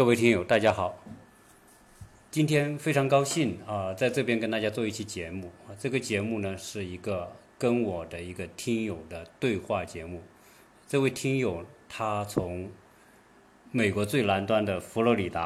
[0.00, 0.98] 各位听友，大家好。
[2.30, 5.76] 今天非常高兴啊，在这边跟大家做一期节目啊。
[5.78, 10.22] 这个节目呢，是一个跟我的一个听友的对话节目。
[10.88, 12.72] 这位听友他从
[13.72, 15.42] 美国最南端的佛罗里达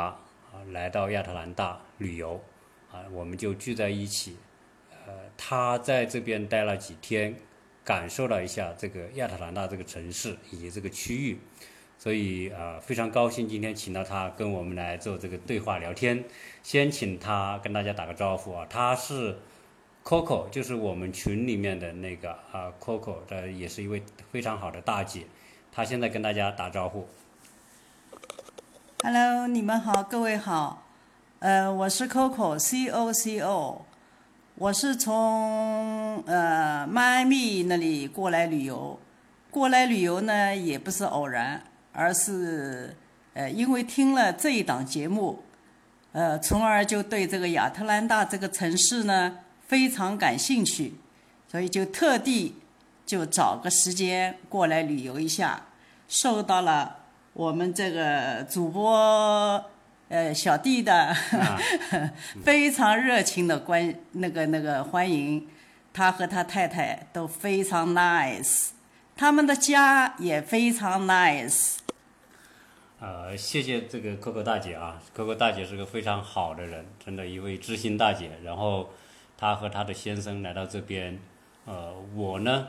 [0.53, 2.41] 啊来到亚特兰大旅游
[2.93, 4.37] 啊，我们就聚在一起。
[5.05, 7.35] 呃，他在这边待了几天，
[7.83, 11.41] 感受了一下这个亚特兰大这个城市以及这个区域。
[11.99, 16.23] 所以啊，非常高兴今天请到他跟我们来做这个对话聊天。
[16.63, 19.39] 先请他跟大家打个招呼啊，他是
[20.05, 25.23] Coco，就是我们群里面的那个啊 Coco，的，也是一位非常好的大姐。
[25.73, 27.09] 她现在跟大家打招呼。
[29.03, 30.87] Hello，你们好，各位好。
[31.41, 33.85] 呃，我是 Coco，C O C O，
[34.55, 38.99] 我是从呃迈阿密那里过来旅游。
[39.51, 41.63] 过来旅游呢，也不是偶然。
[41.97, 42.95] 而是，
[43.35, 45.45] 呃，因为听了这一档节目，
[46.13, 50.95] 呃，从而就对这个亚特兰大这个城市呢非常感兴趣，
[51.49, 52.57] 所以就特地
[53.07, 55.67] 就找个时间过来旅游一下，
[56.09, 56.97] 受到了
[57.33, 59.65] 我们这个主播
[60.09, 61.15] 呃小弟的
[62.45, 65.49] 非常热情的关那个那个欢迎，
[65.93, 68.71] 他和他太太都非常 nice，
[69.17, 71.84] 他们的家也非常 nice。
[73.05, 78.31] 呃，谢谢这个 Coco 大姐啊，Coco 大姐是个非常好的人，真的一位知心大姐。
[78.43, 78.89] 然后
[79.37, 81.21] 她和她的先生来到这边，
[81.67, 82.69] 呃，我呢，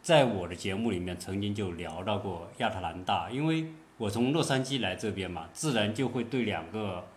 [0.00, 7.08] 在我的节目里面曾经就聊到过亚特兰大，因为我从洛杉矶来这边嘛，自然就会对两个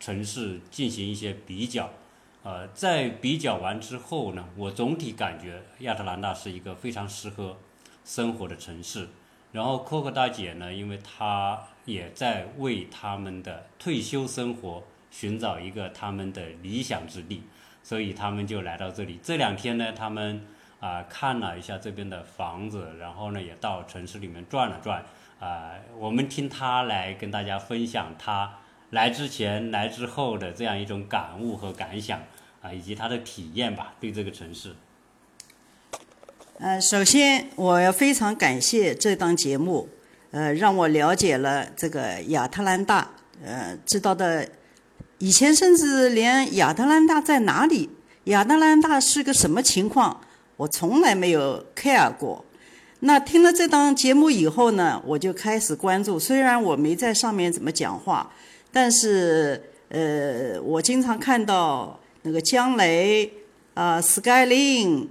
[0.00, 1.90] 城市进行一些比较。
[2.42, 7.56] 呃，在比较完之后呢，我总体感觉亚特兰大是一个非常适合
[8.04, 9.06] 生活的城市。
[9.52, 11.60] 然后 Coco 大姐呢，因为她
[11.90, 17.42] 也在为他们的退休生活寻找一个他们的理想之地，
[17.82, 19.18] 所以他们就来到这里。
[19.22, 20.46] 这两天呢，他们
[20.78, 25.04] 啊看了一下这边的房子，然后呢也到城市里面转了转。
[25.40, 28.58] 啊，我们听他来跟大家分享他
[28.90, 32.20] 来之前、来之后的这样一种感悟和感想
[32.60, 34.74] 啊，以及他的体验吧，对这个城市。
[36.58, 39.88] 呃，首先我要非常感谢这档节目，
[40.30, 43.10] 呃，让我了解了这个亚特兰大，
[43.44, 44.48] 呃，知道的，
[45.18, 47.90] 以前甚至连亚特兰大在哪里，
[48.24, 50.20] 亚特兰大是个什么情况，
[50.56, 52.44] 我从来没有 care 过。
[53.00, 58.30] 那听了这档节目以后呢，我就开始关注，虽然我没在上面怎么讲话，
[58.72, 63.32] 但是呃，我经常看到那个姜雷
[63.74, 65.08] 啊，Skyline。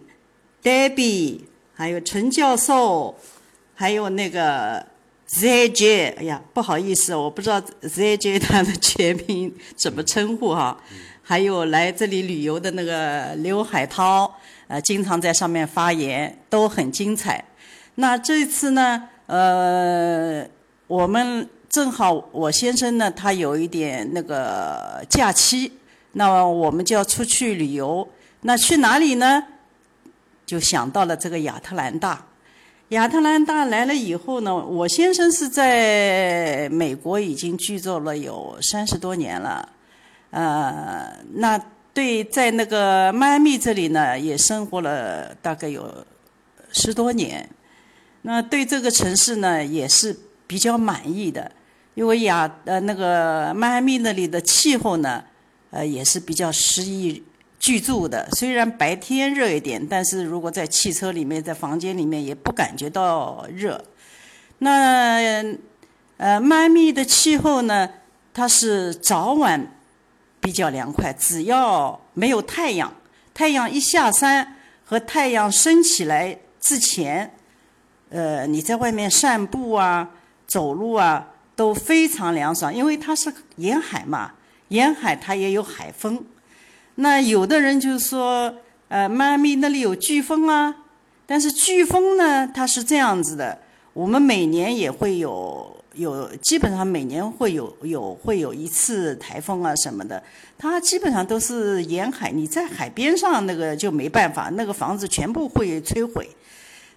[0.62, 1.40] Debbie，
[1.74, 3.16] 还有陈教授，
[3.76, 4.86] 还有那个
[5.32, 10.76] ZJ，哎呀，不好意思，我不知道 ZJ 他的全名怎么称呼哈。
[11.22, 14.34] 还有来这里旅游的那个刘海涛，
[14.68, 17.46] 呃，经常在上面发言，都很精彩。
[17.96, 20.44] 那这次呢，呃，
[20.88, 25.72] 我们正好我先生呢，他有一点那个假期，
[26.14, 28.08] 那么我们就要出去旅游。
[28.42, 29.44] 那去哪里呢？
[30.48, 32.26] 就想到了这个亚特兰大，
[32.90, 39.70] 亚特兰大来了以后呢，我先生是在美国已经居住了有三十多年了，
[40.32, 41.56] 呃，那
[41.94, 46.04] 对在那个迈阿密这里呢，也生活了大概有
[46.72, 47.48] 十多年，
[48.24, 50.18] 那对这个城市呢也是
[50.48, 51.52] 比较满意的，
[51.94, 55.24] 因为亚呃那个迈阿密那里的气候呢，
[55.70, 57.24] 呃也是比较适宜。
[57.60, 63.84] 居住的虽然白天热一点，但是如果在汽车里面、在房间里面也不感觉到热。
[64.60, 65.44] 那
[66.18, 67.90] 呃，迈阿密的气候呢，
[68.34, 69.76] 它是早晚
[70.40, 72.94] 比较凉快，只要没有太阳，
[73.34, 74.56] 太阳一下山
[74.86, 77.34] 和太阳升起来之前，
[78.10, 80.10] 呃，你在外面散步啊、
[80.48, 84.34] 走路啊都非常凉爽，因为它是沿海嘛，
[84.70, 86.26] 沿海它也有海风。
[87.02, 88.54] 那有的人就说，
[88.90, 90.76] 呃，迈阿密那里有飓风啊，
[91.26, 93.58] 但是飓风呢，它是这样子的，
[93.94, 100.22] 我们每年也会有有，基本上每年会有有会有一次台风啊什么的，
[100.58, 106.30] 它基本上都是沿海，你在海边上那个就没办法，那个房子全部会摧毁。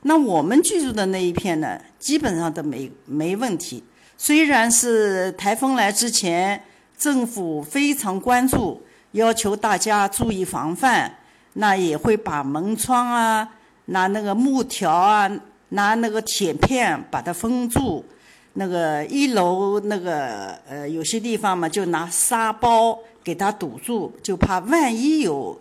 [0.02, 3.84] 那我们居住的那一片呢，基本上都没没问题，
[4.18, 6.60] 虽然是台风来之前，
[6.98, 8.82] 政府非常关注。
[9.12, 11.14] 要求大家注意防范，
[11.54, 13.48] 那也会把门窗啊，
[13.86, 15.30] 拿那个木条啊，
[15.70, 18.04] 拿那个铁片把它封住。
[18.54, 25.58] 那个一楼那个呃有些地方嘛，就拿沙包给它堵住，就怕万一有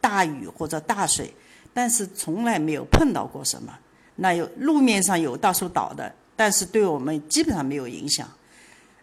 [0.00, 1.32] 大雨或者大水，
[1.72, 3.72] 但是从来没有碰到过什么。
[4.16, 8.28] 那有路面上有大树倒的，但是对我们基本上没有影响。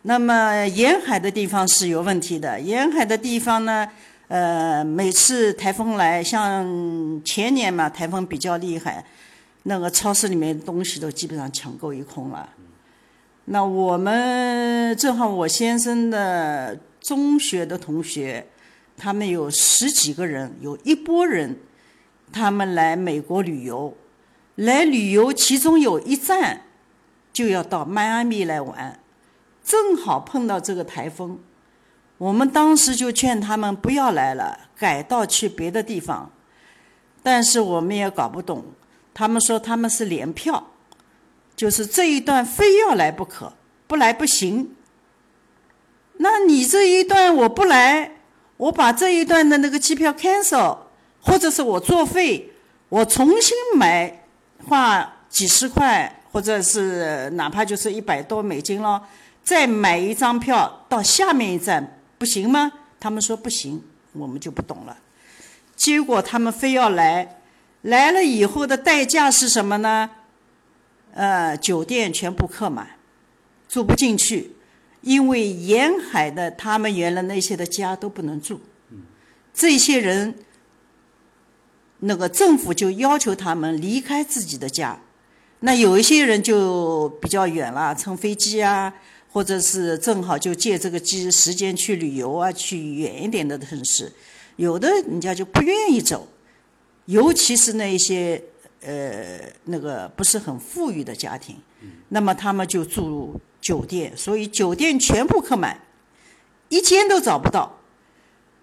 [0.07, 3.88] 那么沿海的地方是有问题的，沿海的地方呢，
[4.28, 6.63] 呃，每次台风来，像
[7.25, 9.04] 前年嘛，台风比较厉害，
[9.63, 12.48] 那个超市里面东西都基本上抢购一空了。
[13.46, 18.46] 那我们正好，我先生的中学的同学，
[18.96, 21.57] 他们有十几个人，有一波人，
[22.31, 23.98] 他们来美国旅游。
[24.54, 26.62] 来旅游，其中有一站
[27.34, 29.00] 就要到迈阿密来玩，
[29.66, 31.40] 正好碰到这个台风，
[32.20, 36.32] 我们当时就劝他们不要来了，改道去别的地方。
[37.24, 38.64] 但是我们也搞不懂，
[39.14, 40.68] 他们说他们是联票，
[41.56, 43.54] 就是这一段非要来不可，
[43.88, 44.76] 不来不行。
[46.18, 48.12] 那你这一段我不来，
[48.58, 50.78] 我把这一段的那个机票 cancel，
[51.20, 52.54] 或者是我作废，
[52.90, 54.22] 我重新买。
[54.68, 59.00] 花几十块，或者是哪怕就是一百多美金咯，
[59.45, 62.69] 再买一张票到下面一站，不行吗？
[63.00, 63.81] 他们说不行，
[64.12, 64.97] 我们就不懂了。
[65.75, 67.42] 结果他们非要来，
[67.83, 70.09] 来了以后的代价是什么呢？
[71.13, 72.97] 呃，酒店全部客满，
[73.69, 74.56] 住不进去，
[75.01, 78.59] 因为沿海的他们原来那些的家都不能住，
[79.53, 80.36] 这些人。
[82.00, 85.00] 那个政府就要求他们离开自己的家，
[85.62, 88.94] 那有一些人就比较远了，乘飞机啊，
[89.36, 94.10] 或者是正好就借这个机时间去旅游啊，去远一点的城市。
[94.56, 96.26] 有的人家就不愿意走，
[97.08, 98.42] 尤其是那一些
[98.80, 101.58] 呃那个不是很富裕的家庭，
[102.08, 105.81] 那么他们就住酒店，所以酒店全部客满，
[106.70, 107.81] 一间都找不到。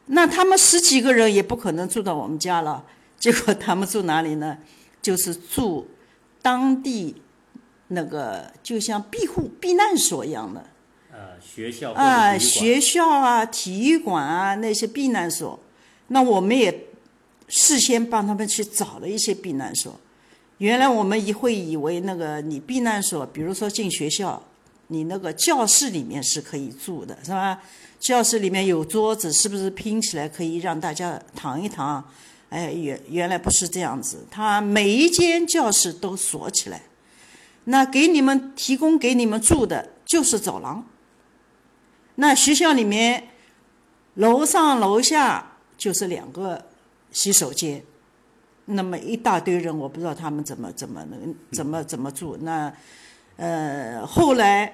[0.06, 2.86] 那他们十几个人也不可能住到我们家了。
[3.20, 4.56] 结果他们住哪里呢？
[5.02, 5.86] 就是住
[6.40, 7.21] 当地
[7.88, 10.64] 那个就像庇护避难所一样的。
[11.10, 15.58] 呃，学校啊，学校啊，体育馆啊，那些避难所。
[16.08, 16.86] 那我们也
[17.48, 19.98] 事先帮他们去找了一些避难所。
[20.58, 24.42] 原来我们一会以为那个你避难所，比如说进学校，
[24.86, 27.60] 你那个教室里面是可以住的，是吧？
[27.98, 32.02] 教室里面有桌子，是不是拼起来可以让大家躺一躺？
[32.48, 36.82] 哎，原原来不是这样子，他每一间教室都锁起来，
[37.64, 40.84] 那给你们提供给你们住的就是走廊。
[42.16, 43.28] 那学校里面
[44.14, 46.66] 楼上楼下就是两个
[47.10, 47.82] 洗手间，
[48.66, 52.36] 那么一大堆人，我不知道他们怎么怎么能怎么怎么住。
[52.42, 52.72] 那
[53.36, 54.72] 呃后来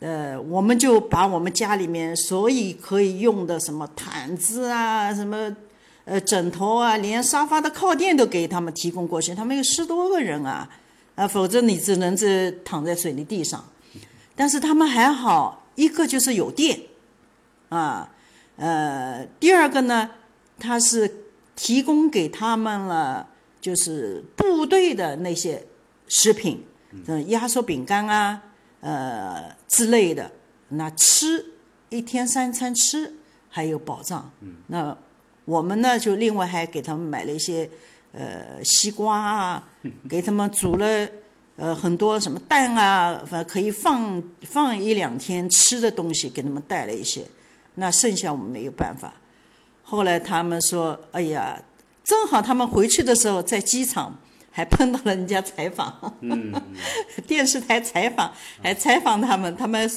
[0.00, 5.56] 呃我们就把我们家里面所以可以用的什么毯子啊什么。
[6.10, 9.34] 呃，枕头啊，连沙发的靠垫都给他们提供过去。
[9.34, 10.66] 他们有十多个人啊，
[11.18, 13.64] 啊，否则你只能是躺在水泥地上。
[14.36, 16.78] 但是他们还好，一个就是有电，
[17.70, 18.08] 啊，
[18.56, 20.10] 呃，第二个呢，
[20.60, 21.24] 他是
[21.56, 23.28] 提供给他们了，
[23.60, 25.66] 就是部队的那些
[26.06, 28.40] 食品，嗯，压缩饼干啊，
[28.80, 30.30] 呃之类的。
[30.68, 31.44] 那吃
[31.88, 33.12] 一天三餐吃
[33.48, 34.30] 还有保障，
[34.68, 34.96] 那。
[35.48, 37.70] 我们呢，就另外还给他们买了一些，
[38.12, 39.68] 呃，西瓜啊，
[40.08, 41.08] 给他们煮了，
[41.56, 47.22] 呃，很多什么蛋啊，反正可以放放一两天吃的东西，给他们带了一些。
[47.74, 49.12] 那剩下我们没有办法。
[49.82, 51.62] 后来他们说：“哎呀，
[52.02, 54.18] 正好他们回去的时候在机场
[54.50, 56.16] 还碰到了人家采访，
[57.26, 59.54] 电视台采访，还采访他们。
[59.54, 59.90] 他们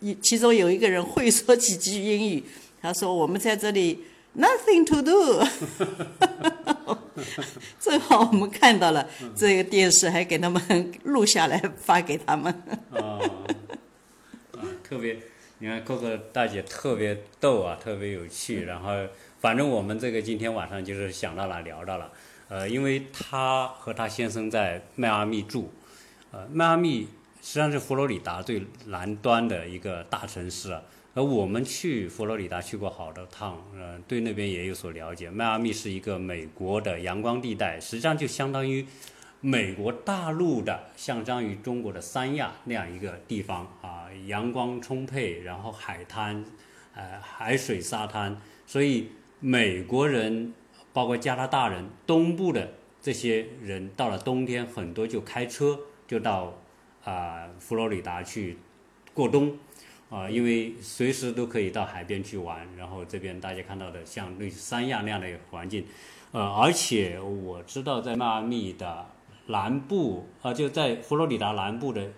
[0.00, 2.44] 一其中有一个人会说几句英语，
[2.82, 5.42] 他说：我们在这里。” Nothing to do，
[7.80, 12.52] 正好我们看到了这个电视，还给他们录下来发给他们。
[12.92, 13.18] 啊，
[14.52, 15.16] 啊，特别，
[15.58, 18.64] 你看哥哥大姐特别逗啊，特别有趣。
[18.64, 18.90] 然后，
[19.40, 22.10] 反正我们这个今天晚上就是想到了聊到了，
[22.48, 25.72] 呃，因为她和她先生在迈阿密住，
[26.30, 27.08] 呃，迈阿密
[27.42, 30.82] 实际上是佛罗里达最南端的一个大城市啊。
[31.14, 35.28] 而我们去佛罗里达去过好多趟，呃，对那边也有所了解。
[35.28, 38.86] 迈阿密是一个美国的阳光地带，实际上就相当于
[39.40, 46.44] 美国大陆的，相当于中国的三亚那样一个地方啊，阳光充沛，然后海滩，
[46.94, 49.08] 呃，海水沙滩，所以
[49.40, 50.54] 美国人，
[50.92, 56.54] 包括加拿大人，东部的这些人到了冬天，很多就开车就到
[57.02, 58.58] 啊、佛罗里达去
[59.14, 59.58] 过冬
[60.10, 62.66] 啊、因为随时都可以到海边去玩。
[62.76, 65.84] 然后这边大家看到的像类似三亚那样的环境，
[66.32, 69.06] 呃，而且我知道在迈阿密的
[69.46, 72.10] 南部啊、就在佛罗里达南部的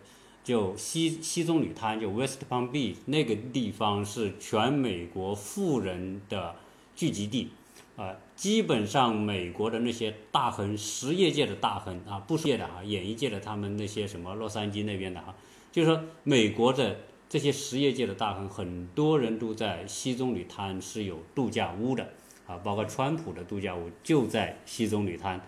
[0.42, 6.56] 就西西棕榈滩，就 West Palm Beach 那个地方是全美国富人的
[6.96, 7.50] 聚集地。
[7.94, 15.34] 啊，基本上美国的那些大亨，实业界的大亨啊，不是业的啊，演艺界的他们那些什么洛杉矶那边的哈、
[15.70, 16.96] 就是说美国的
[17.32, 22.12] 这些实业界的大亨，很多人都在西棕榈滩是有度假屋的
[22.46, 25.40] 啊，包括川普的度假屋就在西棕榈滩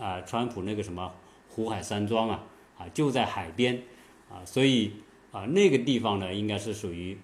[0.00, 1.12] 啊，川普那个什么
[1.50, 2.46] 湖海山庄啊
[2.78, 3.82] 啊就在海边
[4.30, 4.92] 啊，所以
[5.30, 7.18] 啊那个地方呢应该是属于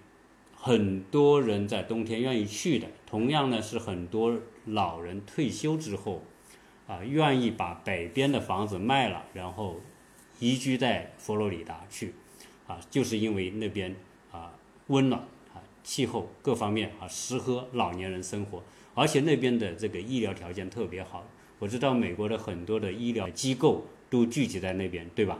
[0.53, 6.21] 很多人在冬天愿意去的，同样呢是很多老人退休之后
[6.85, 9.81] 啊愿意把北边的房子卖了，然后
[10.39, 12.13] 移居在佛罗里达去。
[12.67, 13.95] 啊，就是因为那边
[14.31, 14.51] 啊
[14.87, 15.21] 温暖
[15.53, 21.23] 啊气候各方面啊适合老年人生活，而且那边的这个医疗条件特别好。
[21.59, 25.39] 我知道美国的很多的医疗机构都聚集在那边，对吧？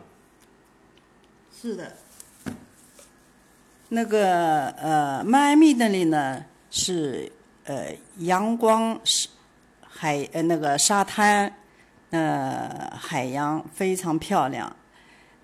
[1.51, 1.97] 是的，
[3.89, 7.31] 那个呃，迈阿密那里呢是
[7.65, 9.27] 呃阳光是
[9.81, 11.51] 海呃那个沙滩，
[12.11, 14.75] 呃海洋非常漂亮。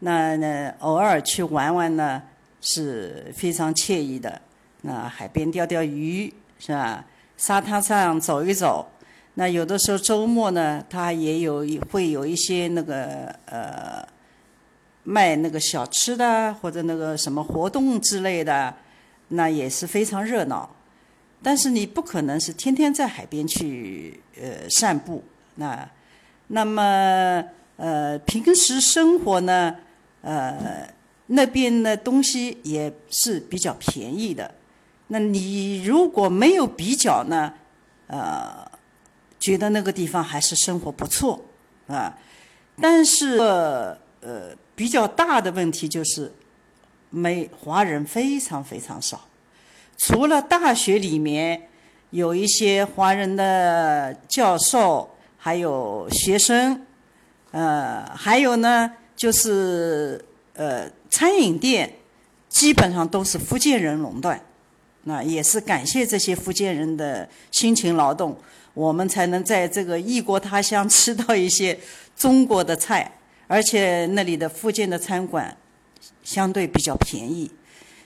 [0.02, 2.22] 那呢偶尔去玩玩呢
[2.62, 4.40] 是非常惬意的。
[4.82, 7.04] 那海边钓钓鱼是吧？
[7.38, 8.88] 沙滩上走一走。
[9.34, 14.08] 那有的时候周末呢，它也有会有一些那个呃。
[15.04, 18.72] 卖那个小吃的或者那个什么活动之类的，
[19.30, 20.70] 那也是非常热闹。
[21.42, 25.24] 但是你不可能是天天在海边去呃散步，
[25.56, 25.90] 那
[26.50, 27.44] 那么
[27.78, 29.76] 呃平时生活呢
[30.22, 30.88] 呃
[31.28, 34.54] 那边的东西也是比较便宜的。
[35.08, 37.54] 那你如果没有比较呢，
[38.08, 38.70] 呃，
[39.40, 41.44] 觉得那个地方还是生活不错
[41.88, 42.18] 啊，
[42.80, 43.98] 但是呃。
[44.24, 46.32] 呃比较大的问题就是，
[47.10, 49.28] 美华人非常非常少，
[49.98, 51.70] 除了大学里面
[52.12, 56.86] 有一些华人的教授，还有学生，
[57.52, 60.20] 呃，还有呢就是
[60.56, 61.94] 呃餐饮店，
[62.50, 64.44] 基本上都是福建人垄断，
[65.04, 68.36] 那也是感谢这些福建人的辛勤劳动，
[68.74, 71.78] 我们才能在这个异国他乡吃到一些
[72.18, 73.20] 中国的菜。
[73.46, 75.56] 而且那里的福建的餐馆
[76.24, 77.52] 相对比较便宜，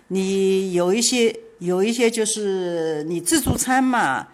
[0.10, 4.27] 你有一些有一些就是你自助餐嘛，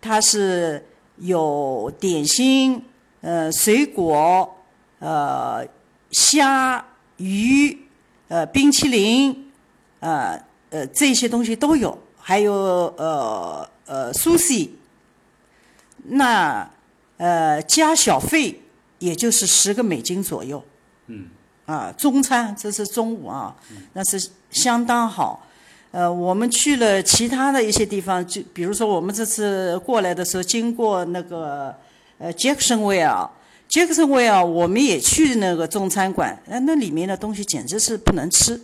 [0.00, 2.80] 它是有点心、
[3.22, 4.56] 呃水果、
[5.00, 5.66] 呃
[6.10, 6.84] 虾、
[7.16, 7.78] 鱼、
[8.28, 9.50] 呃冰淇淋，
[10.00, 12.52] 呃呃这些东西都有，还有
[12.96, 14.78] 呃呃苏西，
[16.04, 16.70] 那
[17.16, 18.60] 呃加小费。
[19.00, 20.60] 也就是十个美金左右，
[21.06, 21.28] 嗯，
[21.66, 23.54] 啊，中餐这是中午啊，
[23.92, 25.46] 那是相当好。
[25.92, 31.72] 呃，我们去了其他的一些地方，就比如说我们这次过来的时候，经过那个
[32.18, 33.30] 呃杰克逊维尔，
[33.68, 38.60] 杰克逊威尔我们也去那个中餐馆，那那里面的东西简直是不能吃，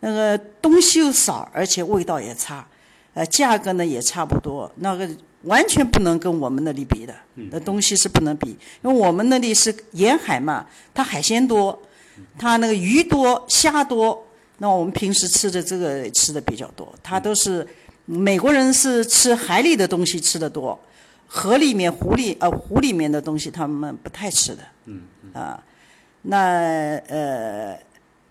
[0.00, 2.66] 那个东西又少，而且味道也差，
[3.14, 5.08] 呃，价格呢也差不多，那个。
[5.44, 7.14] 完全不能跟我们那里比的，
[7.52, 8.48] 那东西是不能比，
[8.82, 11.80] 因为我们那里是沿海嘛，它海鲜多，
[12.36, 14.26] 它那个鱼多、虾多，
[14.58, 17.64] 那我们平时吃的这个吃的比较多，它都是
[18.04, 20.76] 美国人是吃海里的东西吃的多，
[21.28, 25.62] 河里面、湖里呃湖里面的东西他们不太吃的，嗯啊，
[26.22, 27.78] 那呃，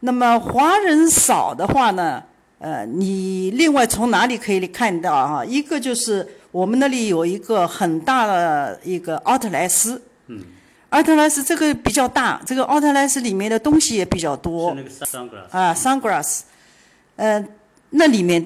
[0.01, 2.21] 那么华人少的话呢，
[2.59, 5.45] 呃，你另外从哪里可以看到啊？
[5.45, 6.27] 一个就是。
[6.49, 10.41] 我们那里有一个很大的一个奥特莱斯，嗯，
[10.89, 14.73] 奥特莱斯这个比较大，这个奥特莱斯里面的东西也比较多。
[14.73, 16.39] 是那个 sunglass 啊，sunglass，
[17.17, 17.45] 呃，
[17.91, 18.43] 那里面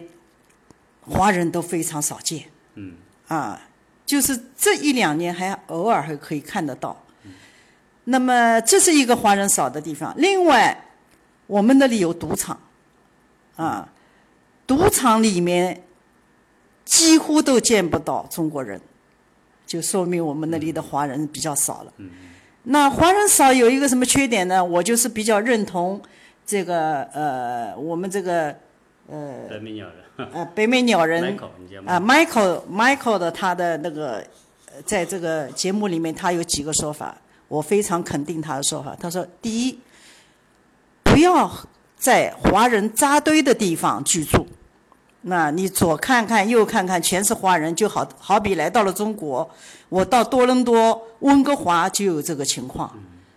[1.01, 2.43] 华人都非常少见。
[2.73, 2.95] 嗯。
[3.27, 3.61] 啊，
[4.11, 7.01] 就是这一两年还偶尔还可以看得到。
[8.03, 10.13] 那么这是一个华人少的地方。
[10.17, 10.85] 另外，
[11.47, 12.59] 我们那里有赌场，
[13.55, 13.87] 啊，
[14.67, 15.83] 赌场里面。
[16.83, 18.81] 几乎都见不到中国人，
[19.65, 21.93] 就说明我们那里的华人比较少了。
[22.63, 24.61] 那华人少有一个什么缺点呢？
[24.65, 26.01] 我就是比较认同
[26.45, 28.53] 这个呃，我们这个
[29.07, 29.97] 呃北美鸟人
[30.33, 31.37] 呃北美鸟人
[31.85, 34.23] 啊 Michael Michael 的他的那个
[34.85, 37.15] 在这个节目里面，他有几个说法，
[37.47, 38.95] 我非常肯定他的说法。
[38.99, 39.79] 他说，第一，
[41.03, 41.51] 不要
[41.97, 44.47] 在华人扎堆的地方居住。
[45.21, 49.47] 那你左看看右看看，全是华人，就好好比来到了中国。
[49.89, 52.91] 我到多伦多、温哥华就有这个情况，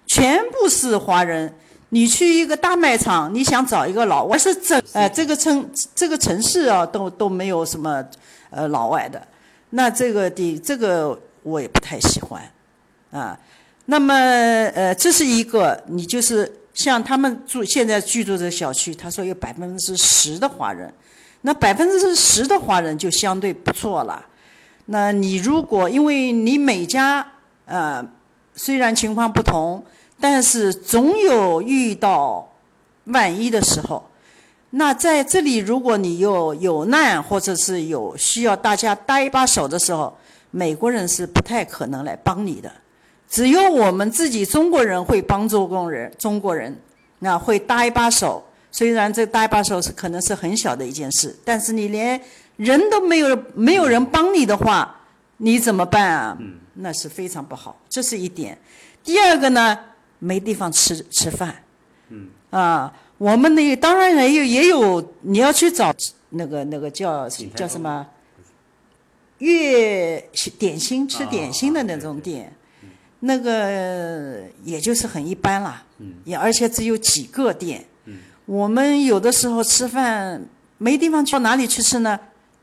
[0.06, 1.52] 全部是华人。
[1.94, 8.04] 你去一个大卖场，你想找一个老外，是整呃这个城这个城市啊，都都没有什么
[8.50, 9.24] 呃老外的。
[9.70, 12.42] 那这个的这个我也不太喜欢
[13.12, 13.38] 啊。
[13.84, 20.92] 那么呃，这是一个，你就是像他们住现在居住的小区，他说有百分之十的华人，
[21.42, 24.20] 那百分之十的华人就相对不错了。
[24.86, 27.24] 那你如果因为你每家
[27.66, 28.04] 呃
[28.56, 29.80] 虽然情况不同。
[30.20, 32.50] 但是总有遇到
[33.04, 34.08] 万一的时候，
[34.70, 40.16] 那在这里，如果你有有难或者是有需要大家搭一把手的时候，
[40.50, 42.72] 美国人是不太可能来帮你的。
[43.28, 46.76] 只有我们自己中国人会帮助工人，中国人
[47.18, 48.44] 那会搭一把手。
[48.70, 52.20] 虽然这搭一把手是可能是很小的一件事，但是你连
[52.56, 54.96] 人都没有，没有人帮你的话，
[55.36, 56.38] 你怎么办啊？
[56.74, 58.58] 那是非常不好，这是一点。
[59.04, 59.78] 第二个呢？
[60.24, 61.54] 没地方吃吃饭，
[62.08, 62.28] 嗯。
[62.50, 65.92] 啊，我们那当然也有也有，你要去找
[66.30, 68.06] 那个那个叫叫什么，
[69.38, 70.20] 月
[70.58, 72.52] 点心吃点心的那种店，
[73.20, 75.82] 那个也就是很一般啦，
[76.24, 77.84] 也而且只有几个店。
[78.46, 80.40] 我们有的时候吃饭
[80.78, 82.18] 没地方去，到哪里去吃呢？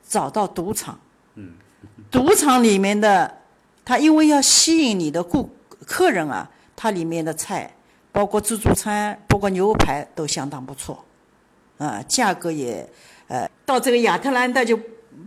[0.08, 1.00] 找到赌场，
[2.10, 3.40] 赌场里面的
[3.84, 5.50] 他因为要吸引你的顾
[5.86, 6.50] 客人啊。
[6.82, 7.72] 它里面的菜，
[8.12, 11.06] 包括自助餐，包括牛排都相当不错，
[11.78, 12.90] 啊，价格也，
[13.28, 14.76] 呃，到这个亚特兰大就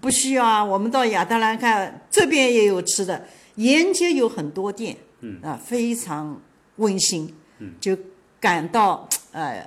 [0.00, 0.64] 不需要啊。
[0.64, 3.24] 我们到亚特兰看这边也有吃的，
[3.54, 6.42] 沿街有很多店，嗯，啊，非常
[6.78, 7.96] 温馨，嗯，就
[8.40, 9.64] 感到呃，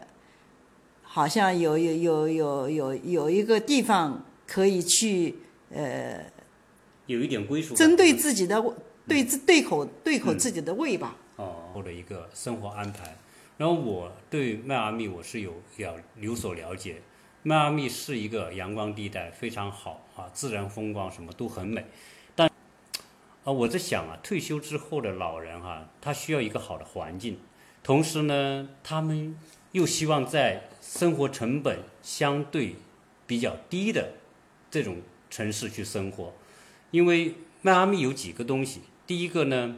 [1.01, 5.37] 好像有有有有有有一个地方可以去，
[5.73, 6.19] 呃，
[7.05, 8.61] 有一点归属，针对自己的
[9.07, 11.15] 对自对口对口自己的胃吧。
[11.77, 13.15] 哦，或者一个生活安排。
[13.57, 17.01] 然后我对迈阿密我是有要有所了解，
[17.43, 21.85] 迈阿密是一个阳光地带，非常好啊，自然风光什么都很美。
[22.35, 22.49] 但
[23.43, 27.37] 啊，我在想啊，退休之后的老人哈，他需要一个好的环境，
[27.83, 29.37] 同时呢，他们
[29.71, 32.75] 又希望在生活成本相对
[33.25, 34.13] 比较低的
[34.69, 36.33] 这种城市去生活，
[36.91, 39.77] 因为迈阿密有几个东西，第一个呢。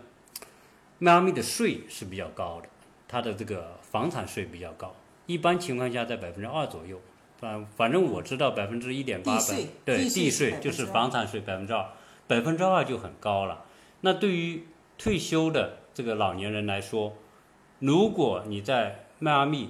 [1.01, 2.67] 迈阿密的税是比较高的，
[3.07, 4.93] 它的这个房产税比较高，
[5.27, 6.99] 一般情况下在百分之二左右。
[7.37, 9.39] 反反正我知道百分之一点八，
[9.85, 11.85] 对地税就是房产税百分之二，
[12.27, 13.63] 百分之二就很高了。
[14.01, 17.13] 那对于退休的这个老年人来说，
[17.79, 19.69] 如果你在迈阿密，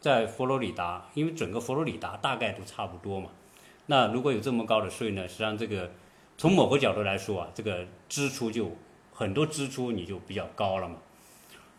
[0.00, 3.30] 在佛罗里达，因为整个佛罗里达大概都差不多嘛，
[3.86, 5.92] 那如果有这么高的税呢，实际上这个
[6.36, 8.76] 从某个角度来说啊，这个支出就。
[9.20, 10.94] 很多支出你就比较高了嘛，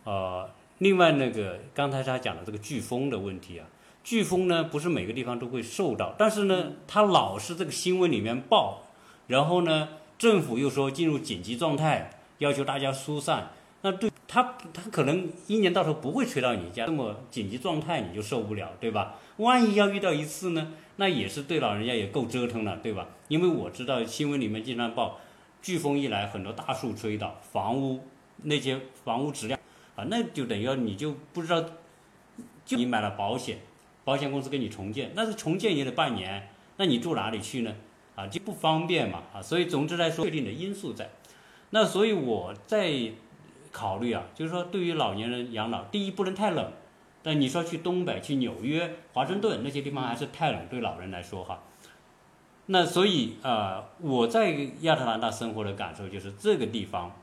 [0.03, 3.65] 呃，另外那个刚才他讲的这个飓风的问题啊，
[4.05, 8.83] 飓风呢不是每个地方都会受到，但是呢，它老是这个新闻里面报，
[9.25, 13.49] 然后呢，政府又说进入紧急状态，要求大家疏散，
[13.81, 19.15] 那对他他可能一年到头不会吹到你家，这么紧急状态你就受不了，对吧？
[19.37, 23.07] 万一要遇到一次呢，那也是对老人家也够折腾了，对吧？
[23.29, 25.19] 因为我知道新闻里面经常报。
[25.63, 28.01] 飓风一来，很多大树吹倒，房屋
[28.43, 29.59] 那些房屋质量
[29.95, 31.63] 啊，那就等于你就不知道，
[32.65, 33.59] 就你买了保险，
[34.03, 37.75] 保险公司给你重建，那是重建也得半年，那你住哪里去呢？
[38.15, 41.09] 啊，就不方便嘛啊，所以总之来说，确定的因素在。
[41.69, 42.91] 那所以我在
[43.71, 46.71] 考虑啊，就是说对于老年人养老，第一不能太冷，
[47.23, 51.63] 但你说去东北、去纽约、华盛顿那些地方还是太冷，对老人来说哈。
[52.67, 57.19] 那所以啊，我在亚特兰大生活的感受就是这个地方，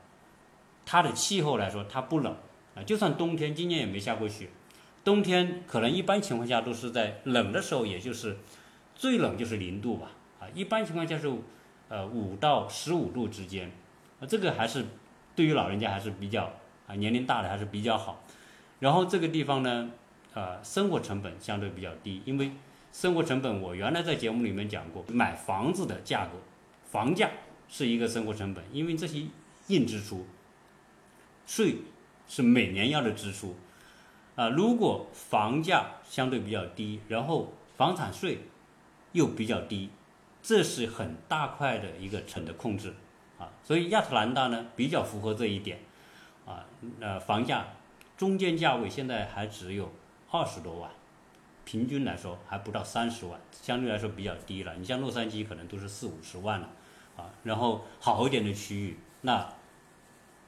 [0.85, 2.35] 它的气候来说它不冷
[2.75, 4.49] 啊，就算冬天今年也没下过雪，
[5.03, 8.37] 冬天可能一般情况下都是在冷的时候，也就是
[8.93, 11.31] 最冷就是零度吧啊，一般情况下是
[11.87, 13.71] 呃五到十五度之间，
[14.19, 14.85] 啊这个还是
[15.35, 16.51] 对于老人家还是比较
[16.85, 18.21] 啊年龄大的还是比较好，
[18.79, 19.89] 然后这个地方呢，
[20.35, 22.51] 呃生活成本相对比较低，因为。
[22.91, 26.31] 生活成本，我原来在节目里面讲过，买房子的价格，
[26.89, 27.29] 房价
[27.67, 29.25] 是一个生活成本，因为这些
[29.67, 30.25] 硬支出，
[31.45, 31.77] 税
[32.27, 33.55] 是每年要的支出，
[34.35, 38.39] 啊，如果房价相对比较低，然后房产税
[39.11, 39.91] 又比较低，
[40.41, 42.93] 这是很大块的一个成的控制，
[43.37, 45.79] 啊，所以亚特兰大呢比较符合这一点，
[46.45, 46.65] 啊，
[46.99, 47.67] 呃，房价
[48.17, 49.91] 中间价位现在还只有
[50.31, 50.89] 二十多万。
[51.69, 54.73] 平均来说还不到三十万，相对来说比较低了。
[54.79, 56.67] 你像洛杉矶可能都是四五十万了，
[57.15, 59.53] 啊，然后好一点的区域，那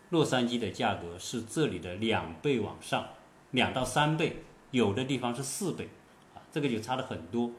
[0.09, 3.05] 洛杉矶的价格是这里的两倍往上，
[3.51, 5.89] 两到三倍，有的地方是四倍，
[6.33, 7.51] 啊，这个就差的很多。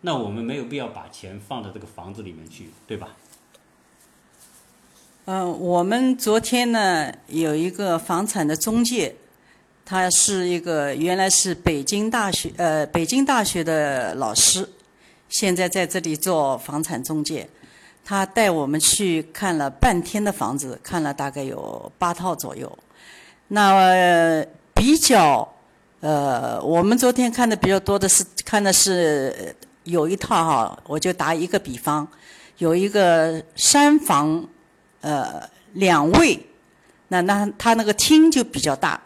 [0.00, 3.14] 那我们没有必要把钱放到这个房子里面去，对吧？
[5.26, 9.14] 嗯，我们昨天呢有一个房产的中介，
[9.90, 14.68] 他是一个原来是北京大学呃北京大学的老师，
[15.30, 17.48] 现在在这里做房产中介。
[18.04, 22.70] 他带我们去看了半天的房子，看了大概有八套左右。
[23.48, 25.50] 那比较
[26.00, 29.56] 呃，我们昨天看的比较多的是看的是。
[29.84, 32.06] 有一套哈，我就打一个比方，
[32.58, 34.46] 有一个三房，
[35.00, 36.38] 呃，两卫，
[37.08, 39.00] 那那他那个厅就比较大，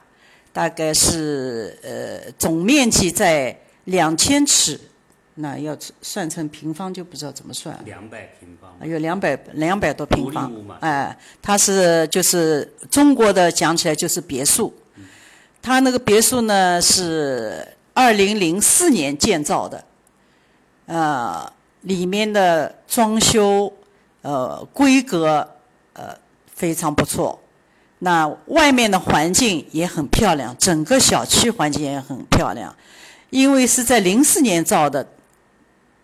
[0.53, 4.79] 大概是呃总面积在两千尺，
[5.37, 7.79] 那要算成平方就不知道怎么算。
[7.85, 8.71] 两百平方。
[8.89, 10.53] 有两百两百多平方。
[10.81, 14.73] 哎，它是就是中国的讲起来就是别墅，
[15.63, 19.85] 它那个别墅呢是二零零四年建造的。
[20.87, 21.51] 呃，
[21.83, 23.73] 里面的装修，
[24.21, 25.49] 呃，规格
[25.95, 26.15] 呃
[26.55, 27.42] 非常不错。
[28.05, 32.75] 那外面的环境也很漂亮，整个小区环境也很漂亮。
[33.31, 35.07] 因为是在零四年造的，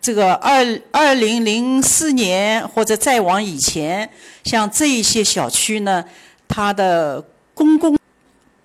[0.01, 4.09] 这个二二零零四年或者再往以前，
[4.45, 6.05] 像这一些小区呢，
[6.47, 7.99] 它的公共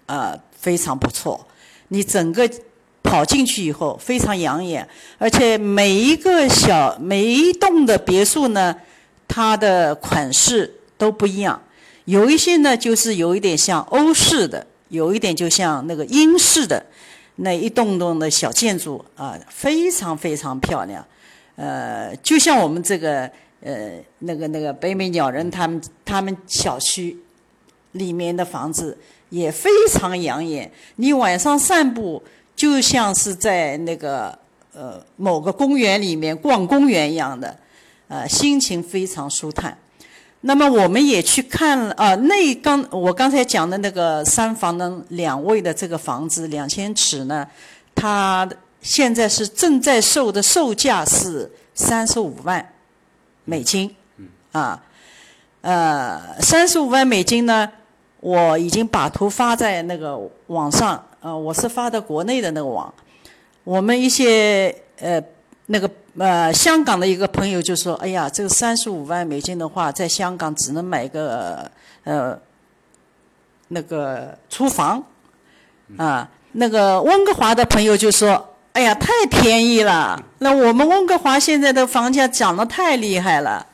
[0.06, 1.48] 呃非常不错，
[1.88, 2.50] 你整个。
[3.04, 4.88] 跑进去以后非常养眼，
[5.20, 8.74] 而且每一个小每一栋的别墅呢，
[9.28, 11.62] 它的款式都不一样。
[12.06, 16.86] 有一些呢就是有一点像欧式的，有一点就像那个英式的
[17.38, 21.06] 那一栋栋的小建筑啊，非常非常漂亮。
[21.56, 23.30] 呃，就像我们这个
[23.62, 27.18] 呃那个那个北美鸟人他们他们小区
[27.94, 28.98] 里面的房子
[29.30, 32.22] 也非常养眼，你晚上散步。
[32.56, 34.38] 就像是在那个
[34.76, 37.58] 呃某个公园里面逛公园一样的，
[38.08, 39.76] 呃，心情非常舒坦。
[40.46, 47.48] 那么我们也去看了啊，那刚我刚才讲的那个三房的两卫的这个房子，两千尺呢，
[47.96, 48.48] 它
[48.82, 52.74] 现在是正在售的售价是三十五万
[53.46, 53.96] 美金，
[54.52, 54.84] 啊，
[55.62, 57.72] 呃，三十五万美金呢，
[58.20, 61.02] 我已经把图发在那个网上。
[61.22, 62.94] 呃，我是发的国内的那个网，
[63.64, 65.24] 我们一些呃
[65.68, 71.70] 那个呃香港的一个朋友就说：“哎呀，这个三十五万美金的话，在香港只能买个
[72.04, 72.38] 呃
[73.70, 75.04] 那个厨房
[75.98, 80.24] 啊。”那个温哥华的朋友就说：“哎呀，太便宜了！
[80.38, 83.66] 那我们温哥华现在的房价涨得太厉害了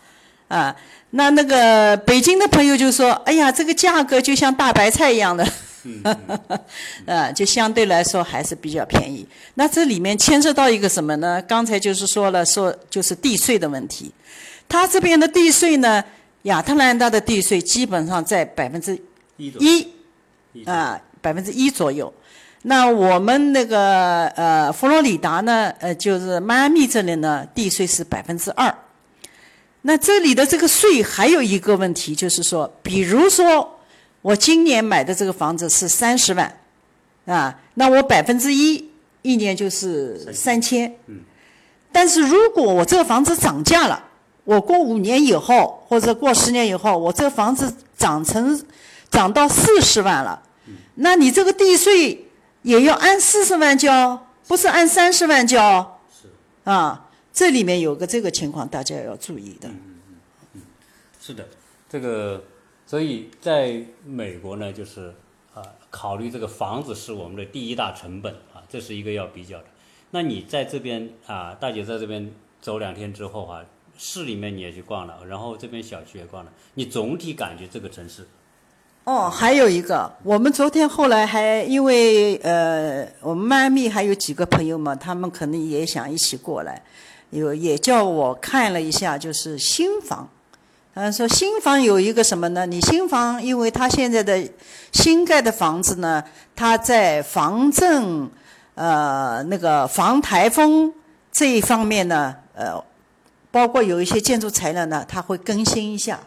[0.47, 0.73] 啊。”
[1.11, 5.45] 那那个北京的朋友就说：“哎呀，这个价格就像大白菜一样的。”
[7.05, 9.25] 呃，就相对来说还是比较便宜。
[9.53, 11.41] 那这里面牵涉到一个什么呢？
[11.43, 14.11] 刚才就是说了，说就是地税的问题。
[14.67, 16.03] 他这边的地税呢，
[16.43, 18.99] 亚特兰大的地税基本上在百分之
[19.37, 19.87] 一，
[20.65, 22.13] 啊，百分之一左右。
[22.63, 28.73] 那我们那个呃，佛罗里达呢，呃，就是迈阿密这里呢，地税是百分之二。
[29.83, 33.78] 那这里的这个税还有一个问题，就是说，比如说。
[34.21, 36.59] 我今年买的这个房子是三十万，
[37.25, 38.89] 啊，那我百分之一，
[39.21, 40.93] 一年就是三千。
[41.05, 41.21] 嗯。
[41.91, 44.03] 但是如果我这个房子涨价了，
[44.43, 48.61] 我过五年以后或者过十年以后，我这个房子涨成
[49.09, 50.43] 涨到四十万了，
[50.95, 52.27] 那你这个地税
[52.63, 55.99] 也要按四十万交，不是按三十万交。
[56.11, 56.27] 是。
[56.69, 59.69] 啊，这里面有个这个情况，大家要注意的。
[59.69, 60.21] 嗯嗯
[60.55, 60.61] 嗯，
[61.21, 61.47] 是的，
[61.89, 62.43] 这个。
[62.89, 65.13] 所以在美国呢，就是
[65.53, 69.65] 啊，考虑这个房子是我们的第一大成本啊，这是一个要比较的。
[70.09, 73.63] 那你在这边啊，大姐在这边走两天之后啊，
[73.95, 78.27] 市里面你也去逛了，然后这边小区也逛了，你总体感觉这个城市？
[79.03, 86.83] 哦，还有一个，我们昨天后来还因为呃，我们迈阿密还有几个朋友嘛，他们可能也想一起过来，
[87.29, 90.27] 有也叫我看了一下，就是新房。
[91.01, 92.65] 嗯，说新房有一个什么呢？
[92.65, 94.37] 你新房，因为它现在的
[94.91, 96.21] 新盖的房子呢，
[96.57, 98.29] 它在防震、
[98.75, 100.93] 呃那个防台风
[101.31, 102.83] 这一方面呢，呃，
[103.49, 106.19] 包括有一些建筑材料呢，它会更新一下。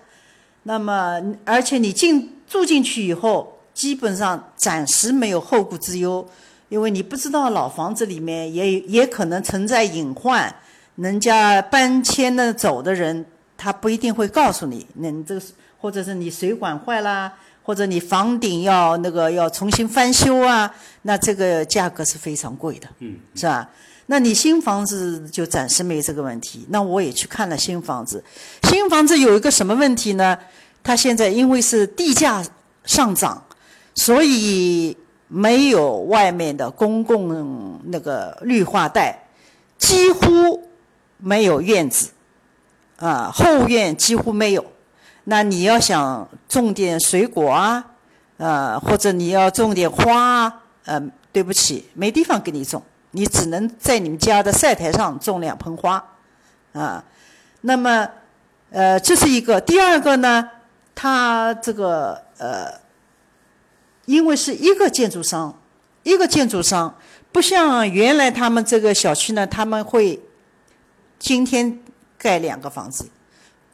[0.62, 6.26] 那么，而且你进住进去以后，基本上暂时没有后顾之忧，
[6.70, 10.54] 因为你不知道老房子里面也也可能存在隐患，
[10.96, 13.26] 人家搬迁的走的人，
[13.62, 15.42] 他不一定会告诉你，那你这个
[15.78, 23.70] 或者是你水管坏啦，或者你房顶要那个要重新翻修啊，那这个价格是非常贵的，嗯，是吧？
[24.06, 26.66] 那你新房子就暂时没这个问题。
[26.70, 28.22] 那我也去看了新房子，
[28.64, 30.36] 新房子有一个什么问题呢？
[30.82, 32.44] 它现在因为是地价
[32.84, 33.40] 上涨，
[33.94, 34.96] 所以
[35.28, 39.16] 没有外面的公共那个绿化带，
[39.78, 40.68] 几乎
[41.18, 42.10] 没有院子，
[43.02, 44.64] 啊，后院几乎没有。
[45.24, 47.84] 那你要想种点水果啊，
[48.36, 52.80] 呃，或者你要种点花啊，呃，对不起，没地方给你种。
[53.10, 56.02] 你只能在你们家的晒台上种两盆花，
[56.72, 57.04] 啊，
[57.62, 58.08] 那么，
[58.70, 59.60] 呃，这是一个。
[59.60, 60.48] 第二个呢，
[60.94, 62.72] 它这个呃，
[64.06, 65.60] 因为是一个建筑商，
[66.04, 66.96] 一个建筑商，
[67.32, 70.20] 不像原来他们这个小区呢，他们会
[71.18, 71.80] 今天
[72.22, 73.04] 盖两个房子，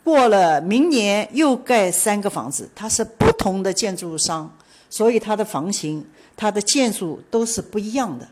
[0.03, 4.51] 过了明年又盖三个房子，它是不同的建筑商，
[4.89, 6.03] 所以它的房型、
[6.35, 8.27] 它的建筑都是不一样的。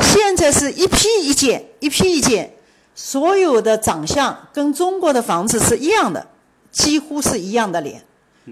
[0.00, 2.52] 现在是一批一建，一批一建，
[2.96, 6.26] 所有的长相跟中国的房子是一样的，
[6.72, 8.02] 几乎是一样的脸，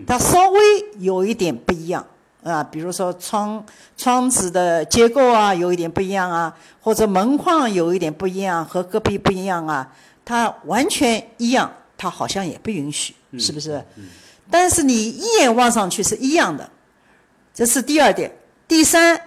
[0.06, 0.60] 它稍微
[1.00, 2.06] 有一点不一样
[2.44, 9.92] 啊，比如说窗窗子的结构啊，有一点不一样啊，或者门框有一点不一样，和隔壁不一样啊，
[10.24, 13.84] 它完全一样，它好像也不允许，是不是？
[14.50, 16.68] 但是你一眼望上去是一样的，
[17.52, 18.30] 这是第二点，
[18.66, 19.20] 第三。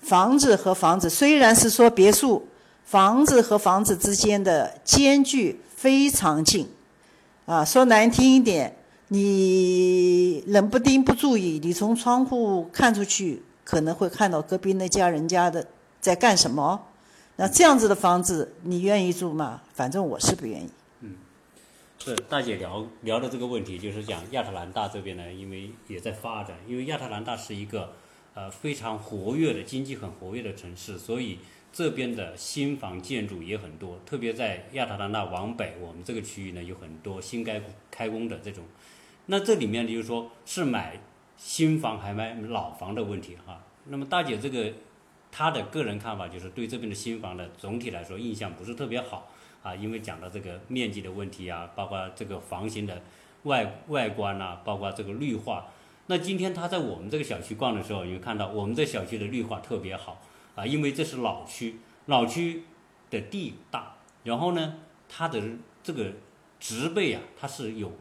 [0.00, 2.46] 房子和房子虽然是说别墅，
[2.84, 6.66] 房子和房子之间的间距非常近，
[7.44, 8.74] 啊，说难听一点，
[9.08, 15.66] 你冷不丁不注意，你从窗户看出去，可能会看到隔壁那家人家的
[16.00, 16.80] 在干什么。
[17.38, 19.62] 那这样子的房子，你愿意住吗？
[19.72, 20.68] 反正我是不愿意。
[21.00, 21.14] 嗯，
[21.98, 27.94] 是大姐聊聊的这个问题，就是讲亚特兰大这边呢，因为也在发展，因为亚特兰大是一个。
[28.34, 31.40] 呃，非常活跃的经济很活跃的城市，所以
[31.72, 33.98] 这边的新房建筑也很多。
[34.06, 38.62] 特别在亚特兰大往北，我们这个区域呢有很多新开开工的这种。
[39.26, 41.00] 那这里面就是说是买
[41.36, 43.64] 新房还买老房的问题哈。
[43.86, 44.72] 那么大姐这个
[45.30, 49.30] 他的个人看法就是对这边的新房的总体来说印象不是特别好
[49.62, 53.02] 啊，因为讲到这个面积的问题啊，包括这个房型的
[53.44, 55.66] 外外观呐，包括这个绿化。
[56.06, 60.22] 那今天他在我们这个小区逛的时候，你会看到我们这小区的绿化特别好
[60.54, 62.64] 啊，因为这是老区，老区
[63.10, 64.76] 的地大，然后呢，
[65.08, 65.42] 它的
[65.82, 66.12] 这个
[66.58, 67.92] 植被啊，它是有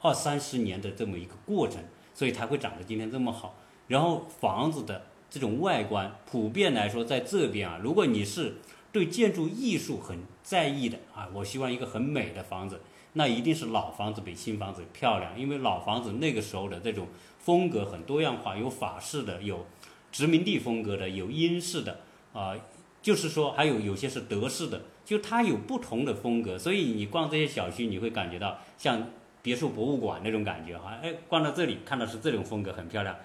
[0.00, 1.80] 二三十年的这么一个过程，
[2.12, 3.54] 所以才会长得今天这么好。
[3.86, 8.56] 然后房子的这种外观，普遍来说，在这边啊，如果你是
[8.92, 12.82] 对建筑艺术很在意的啊，我希望一个很美的房子，
[13.14, 17.08] 那一定是老房子比新房子漂亮，因为老房子那个时候的这种。
[17.44, 19.66] 风格很多样化，有法式的，有
[20.12, 21.98] 殖民地风格的，有英式的，
[22.32, 22.54] 啊，
[23.02, 29.08] 就是说还有有些是德式的，就它有不同的风格，所以你逛这些小区，你会感觉到像
[29.42, 33.16] 别墅博物馆那种感觉哈，哎，逛到这里看到是这种风格很漂亮，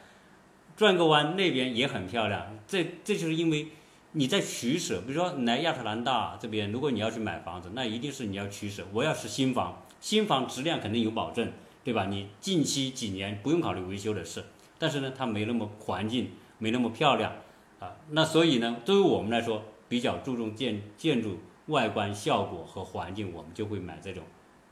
[0.77, 3.67] 转个弯那边也很漂亮，这这就是因为
[4.13, 11.51] 你在取舍，比如说来亚特兰大这边，如果你要去买房子，那一定是你要取舍，我要是新房，新房质量肯定有保证。
[11.83, 12.07] 对吧？
[12.07, 14.43] 你近期几年不用考虑维修的事，
[14.77, 17.31] 但是呢，它没那么环境，没那么漂亮
[17.79, 17.95] 啊。
[18.09, 21.37] 那所以呢，对于我们来说，比较注重建建筑
[21.67, 24.21] 外观效果和环境，我们就会买这种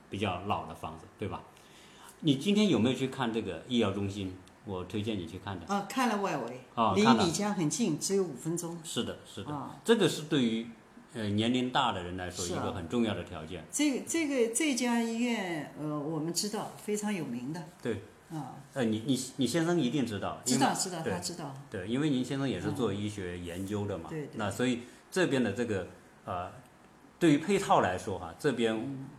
[0.09, 1.41] 比较老的房子，对吧？
[2.19, 4.35] 你今天有没有去看这个医疗中心？
[4.65, 5.65] 我推荐你去看的。
[5.73, 8.77] 啊，看了外围，啊，离你家很近，只有五分钟。
[8.83, 10.67] 是的，是的，这个是对于。
[11.17, 13.63] 呃，年龄大的人来说，一个很重要的条件。
[13.71, 17.63] 这个这个这家医院，呃，我们知道非常有名的。
[17.81, 18.01] 对。
[18.29, 18.51] 啊。
[18.73, 20.41] 呃，你你你先生一定知道。
[20.43, 21.55] 知道知道，他知道。
[21.71, 24.09] 对，因为您先生也是做医学研究的嘛。
[24.09, 24.27] 对。
[24.33, 25.87] 那所以这边的这个
[26.25, 26.51] 呃，
[27.17, 28.77] 对于配套来说哈，这边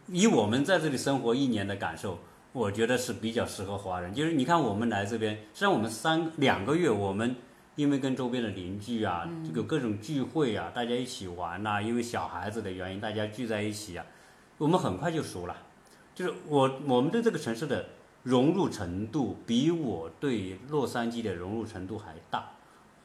[0.08, 2.18] 以我们在这里生活一年的感受，
[2.56, 4.14] 我觉得是比较适合华人。
[4.14, 7.36] 就是你看我们来这边，实际上我们三两个月我们。
[7.76, 14.06] 因为跟周边的邻居啊，这个各种聚会啊，大家一起玩呐，因为小孩子的原因，大家聚在一起啊，
[14.56, 15.54] 我们很快就熟了。
[16.14, 17.84] 就是我我们对这个城市的
[18.22, 22.52] 融入程度，比我对洛杉矶的融入程度还大。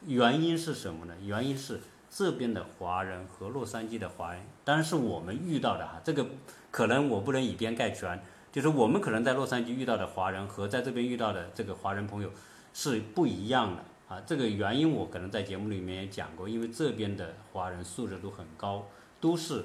[0.07, 1.13] 原因是什么呢？
[1.21, 5.99] 原因是这边的华人和洛杉矶的华人，当然是我们遇到的哈。
[6.01, 6.25] 这个
[6.71, 12.29] 可能我不能以偏概全，就是我们可能在洛杉矶遇到的华人和在这边遇到的这个华人朋友
[12.73, 13.83] 是不一样的。
[14.09, 18.87] 啊，这个原因我可能在节目里面也讲过，因为这边的华人素质都很高，
[19.21, 19.63] 都是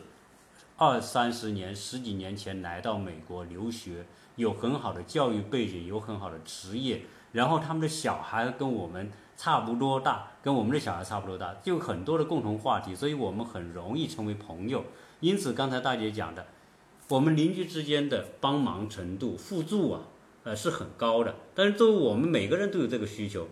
[0.76, 14.84] 二三十年、十几年前来到美国留学，有很好的教育背景，有很好的职业，然后他们的小孩跟我们差不多大，跟我们的小孩差不多大，就很多的共同话题，所以我们很容易成为朋友。
[15.18, 16.46] 因此，刚才大姐讲的，
[17.08, 20.08] 我们邻居之间的帮忙程度、互助啊，
[20.42, 21.36] 呃是很高的。
[21.54, 23.48] 但是，作为我们每个人都有这个需求。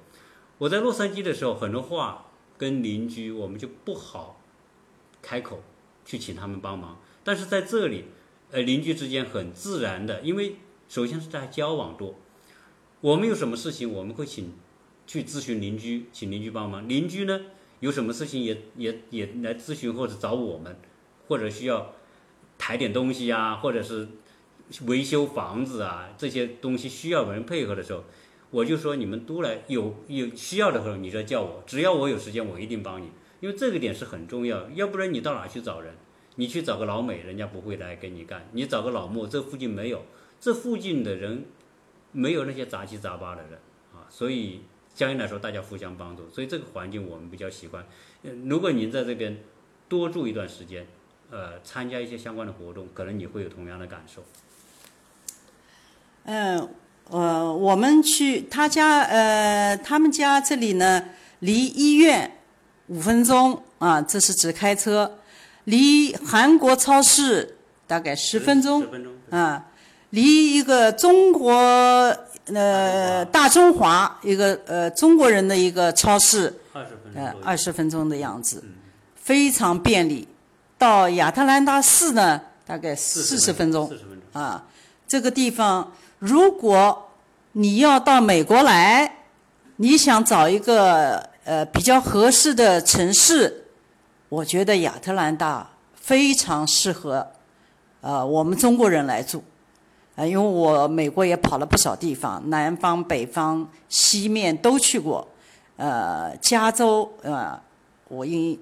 [0.58, 4.40] 我在洛杉矶的时候，很多话跟邻居我们就不好
[5.22, 5.62] 开口
[6.04, 7.00] 去请他们帮忙。
[7.22, 8.04] 但是在这里，
[8.50, 10.56] 呃，邻居之间很自然的，因为
[10.88, 12.16] 首先是在交往多，
[13.00, 14.52] 我们有什么事情我们会请
[15.06, 16.88] 去咨询邻居，请邻居帮忙。
[16.88, 17.40] 邻居呢
[17.80, 20.76] 有什么事情也也也来咨询或者找我们，
[21.28, 21.92] 或者需要
[22.64, 24.08] 抬点东西啊，或者是
[24.86, 28.02] 维修房子啊这些东西需要人配合的时候。
[28.50, 34.70] 我就说你们都来，有有需要的时候你再叫我，只要我有时间，我一定帮你，因为这个点是很重要。
[34.70, 35.92] 要不然你到哪去找人？
[36.36, 40.06] 你去找个老美，人家不会来给你干；你找个老莫，这附近没有，
[40.40, 41.44] 这附近的人
[42.12, 43.58] 没有那些杂七杂八的人
[43.92, 44.08] 啊。
[44.08, 44.62] 所以
[44.94, 47.86] 相应来说，大家互相帮助，所以这个环境我们比较喜欢。
[48.46, 49.42] 如果您在这边
[49.86, 50.86] 多住一段时间，
[51.30, 54.22] 呃，参加一些相关的活动，可能你会有同样的感受。
[56.24, 56.68] 嗯。
[57.10, 61.04] 呃，我们去他家，呃，他们家这里呢，
[61.40, 62.38] 离医院
[62.86, 65.06] 五分钟啊，这是指开车；
[65.64, 69.66] 离韩国超市大概十分钟，十分钟啊，
[70.10, 71.52] 离一个中国
[72.46, 78.64] 呃大中华一个呃中国人的一个超市，二十分钟，呃二十分钟的样子，
[79.14, 80.26] 非常便利。
[80.78, 84.64] 到亚特兰大市呢，大概四十分钟，四十分钟啊，
[85.06, 85.92] 这个地方。
[86.18, 87.10] 如果
[87.52, 89.18] 你要到美国来，
[89.76, 93.66] 你想找一个呃比较合适的城市，
[94.28, 97.26] 我觉得亚特兰大非常适合，
[98.00, 99.42] 呃我们中国人来住，
[100.16, 105.28] 啊因为我美国也跑了不少地方，南方、北方、西面都去过，
[105.76, 107.60] 呃加州呃
[108.08, 108.58] 我因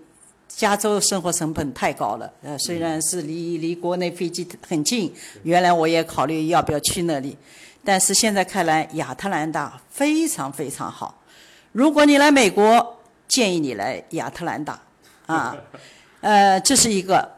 [0.55, 5.13] 加州生活成本太高了，呃，虽然是离离国内飞机很近，
[5.43, 7.37] 原来我也考虑要不要去那里，
[7.83, 11.21] 但是现在看来亚特兰大非常非常好。
[11.73, 14.81] 如果你来美国，建议你来亚特兰大，
[15.27, 15.57] 啊，
[16.21, 17.29] 呃，这是一个，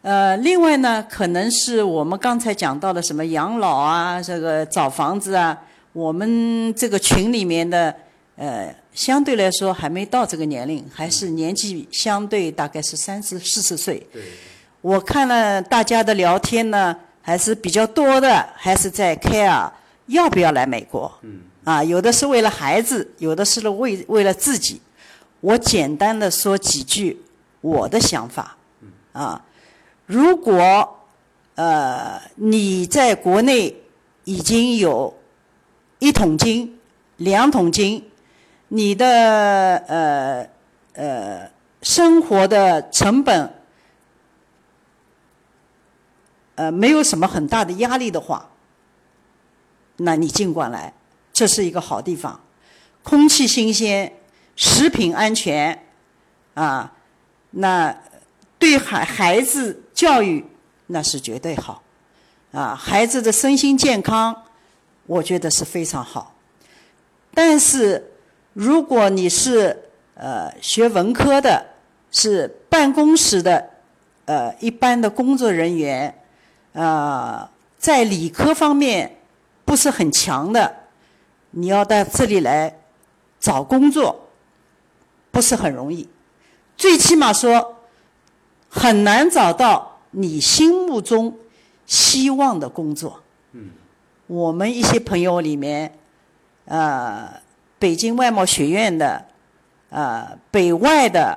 [0.00, 5.56] 呃，另外呢，可能是我们刚才讲到的什么养老啊，这个找房子啊，
[5.92, 7.94] 我们这个群里面的。
[8.34, 14.06] 呃，相对来说还没到这个年龄，还是年纪相对大概是三十四十岁。
[14.12, 14.22] 对。
[14.82, 19.70] 我看了大家的聊天呢，还是比较多的，还是在 care
[20.06, 21.10] 要不要来美国。
[21.22, 21.40] 嗯。
[21.64, 24.80] 啊，有的是为了孩子，有的是为为了自己。
[25.40, 27.22] 我简单的说几句
[27.62, 28.56] 我的想法。
[28.82, 28.88] 嗯。
[29.12, 29.44] 啊，
[30.04, 30.98] 如果
[31.54, 33.74] 呃你在国内
[34.24, 35.16] 已经有
[35.98, 36.78] 一桶金、
[37.16, 38.04] 两桶金。
[38.74, 40.48] 你的呃
[40.94, 41.50] 呃
[41.82, 43.52] 生活的成本
[46.54, 48.48] 呃没有什么很大的压力的话，
[49.98, 50.90] 那你尽管来，
[51.34, 52.40] 这是一个好地方，
[53.02, 54.10] 空气新鲜，
[54.56, 55.84] 食品安全，
[56.54, 56.94] 啊，
[57.50, 57.94] 那
[58.58, 60.46] 对孩孩子教育
[60.86, 61.82] 那是绝对好，
[62.52, 64.44] 啊，孩子的身心健康，
[65.04, 66.34] 我觉得是非常好，
[67.34, 68.08] 但是。
[68.54, 69.84] 如果你是
[70.14, 71.64] 呃学文科的，
[72.10, 73.70] 是办公室的
[74.26, 76.14] 呃一般的工作人员，
[76.72, 79.18] 呃，在理科方面
[79.64, 80.74] 不是很强的，
[81.52, 82.78] 你要到这里来
[83.40, 84.28] 找工作，
[85.30, 86.06] 不是很容易，
[86.76, 87.78] 最起码说
[88.68, 91.38] 很难找到你心目中
[91.86, 93.22] 希望的工作。
[93.52, 93.70] 嗯，
[94.26, 95.98] 我们一些朋友里面，
[96.66, 97.40] 呃。
[97.82, 99.24] 北京外贸学院的，
[99.90, 101.36] 呃，北外的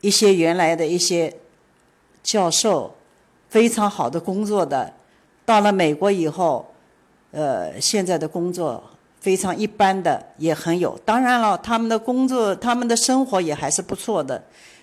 [0.00, 1.36] 一些原来的一些
[2.22, 2.94] 教授，
[3.48, 4.94] 非常好的工作的，
[5.44, 6.72] 到了美国以后，
[7.32, 8.80] 呃，现在的工作
[9.18, 10.96] 非常一般的也很有。
[11.04, 14.40] 当然了，他们的工作、他们的生活也还是不错的。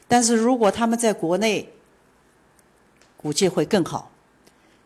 [0.09, 1.69] 但是如果他们在国内，
[3.15, 4.11] 估计会更好。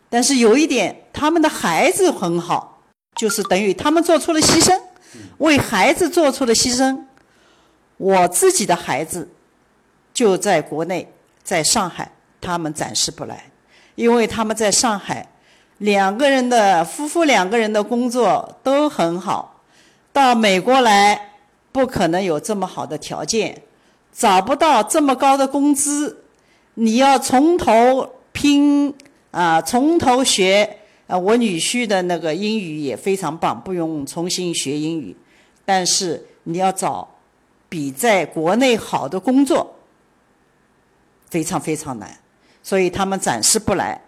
[0.08, 2.84] 但是有一点，他们的孩子很好，
[3.16, 4.80] 就是等于他们做出了牺牲。
[5.38, 6.98] 为孩子做出的牺牲，
[7.96, 9.28] 我自己的孩子
[10.12, 13.50] 就在国内，在上海，他们暂时不来，
[13.94, 15.28] 因为他们在上海，
[15.78, 19.62] 两个人的夫妇两个人的工作都很好，
[20.12, 21.32] 到美国来
[21.72, 23.62] 不可能有这么好的条件，
[24.12, 26.24] 找不到这么高的工资，
[26.74, 28.94] 你要从头拼
[29.30, 30.77] 啊，从头学
[31.08, 31.18] 啊。
[31.18, 35.16] 我女婿的那个英语也非常棒，不用重新学英语，
[35.64, 37.16] 但是你要找
[37.68, 39.74] 比在国内好的工作，
[41.28, 42.16] 非常非常难，
[42.62, 44.00] 所以他们暂时不来，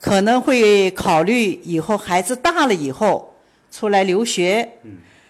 [0.00, 3.36] 可能会考虑以后孩子大了以后
[3.70, 4.78] 出来留学。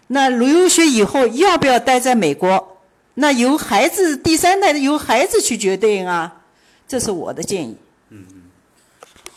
[0.08, 2.78] 那留学以后要不要待在美国？
[3.14, 6.42] 那由孩子第三代的由孩子去决定啊，
[6.86, 7.76] 这是我的建议。
[8.10, 8.42] 嗯嗯，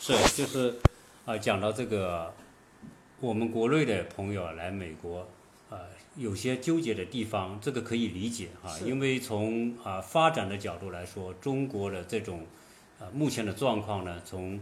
[0.02, 0.76] 是就是
[1.28, 2.34] 啊，讲到这个，
[3.20, 5.28] 我们国内的朋友来美国
[5.70, 5.78] 啊，
[6.16, 12.46] 有些纠结的地方，这个可以理解啊，因为从啊发展的角度来说，中国的这种
[12.98, 14.58] 啊目前的状况呢，从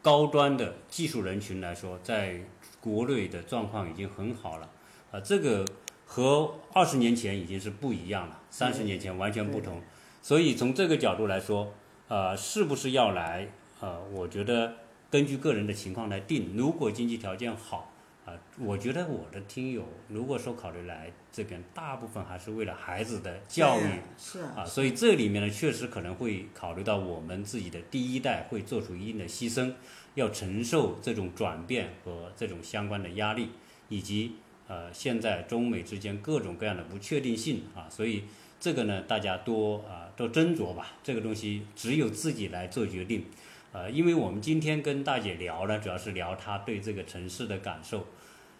[0.00, 2.40] 高端的技术人群来说，在
[2.80, 4.70] 国内的状况已经很好了。
[5.10, 5.66] 啊，这个
[6.06, 9.82] 和二十年前已经是不一样了，三十年前完全不同，
[10.22, 11.74] 所以从这个角度来说，
[12.08, 13.50] 啊，是不是要来？
[13.82, 14.72] 啊，我觉得
[15.10, 16.56] 根据个人的情况来定。
[16.56, 17.92] 如果经济条件好，
[18.24, 29.72] 啊，我觉得我的听友如果说考虑来这边，大部分还是为了孩子的教育，是啊，所以这里面呢，确实可能会考虑到我们自己的第一代会做出一定的牺牲，
[30.14, 33.50] 要承受这种转变和这种相关的压力，
[33.88, 34.36] 以及。
[34.68, 38.24] 呃，现在中美之间各种各样的不确定性啊，所以
[38.58, 40.94] 这个呢，大家多啊多斟酌吧。
[41.04, 43.26] 这个东西只有自己来做决定。
[43.72, 48.06] 呃，因为我们今天跟大姐聊呢，主要是聊她对这个城市的感受。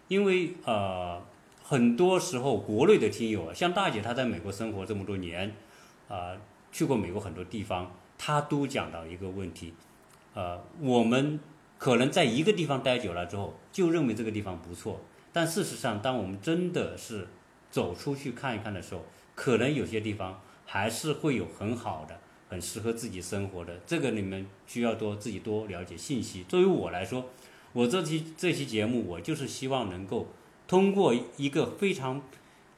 [0.09, 1.21] 因为呃，
[1.63, 5.55] 很多时候国内的听友啊，像大姐她在美国生活这么多年，
[6.09, 6.37] 啊，
[6.71, 9.75] 去过美国很多地方，她都讲到一个问题，
[10.35, 11.41] 呃，我们
[11.79, 15.01] 可能在一个地方待久了之后，就认为这个地方不错。
[15.33, 17.29] 但事实上，当我们真的是
[17.71, 19.05] 走出去看一看的时候，
[19.35, 22.19] 可能有些地方还是会有很好的、
[22.49, 23.81] 很适合自己生活的。
[23.87, 26.45] 这个你们需要多自己多了解信息。
[26.45, 27.31] 作为我来说，
[27.73, 30.29] 我这期这期节目，我就是希望能够
[30.67, 32.23] 通过一个非常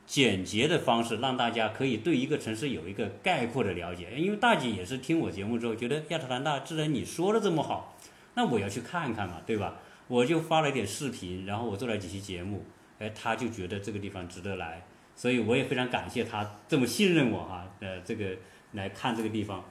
[0.06, 4.10] 简洁的方式，让大家可以对一个城市有一个概括的了解。
[4.16, 7.96] 因为大姐也是听我节目之后，觉得亚特兰大既然你说的这么好，
[8.34, 9.80] 那我要去看看嘛，对吧？
[10.08, 12.64] 我就发了一点视频，然后我做了几期节目，
[12.98, 14.82] 哎，他就觉得这个地方值得来，
[15.14, 18.34] 所以我也非常感谢他这么信任我哈，呃，这个
[18.72, 19.64] 来看这个地方。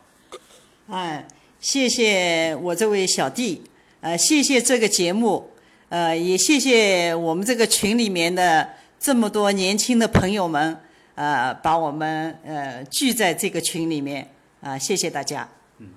[0.89, 1.27] 哎，
[1.59, 3.63] 谢谢我这位小弟，
[4.01, 5.51] 呃，谢谢这个节目，
[5.89, 8.69] 呃，也谢谢我们这个群里面的
[8.99, 10.79] 这么多年轻的朋友们，
[11.15, 14.31] 呃，把我们呃聚在这个群里面，
[14.61, 15.49] 啊，谢谢大家。
[15.79, 15.89] 嗯，